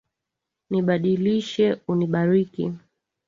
Nibadilishe 0.69 1.65
unibariki. 1.91 2.63